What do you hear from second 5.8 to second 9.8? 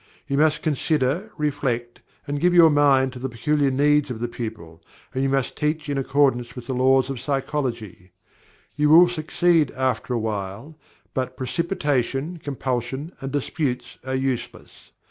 in accordance with the laws of psychology. You will succeed